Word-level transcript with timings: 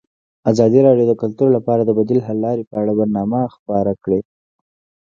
ازادي 0.51 0.79
راډیو 0.87 1.05
د 1.09 1.13
کلتور 1.21 1.49
لپاره 1.57 1.81
د 1.85 1.91
بدیل 1.97 2.19
حل 2.27 2.37
لارې 2.45 2.63
په 2.69 2.75
اړه 2.81 2.91
برنامه 2.99 3.39
خپاره 3.55 3.91
کړې. 4.03 4.19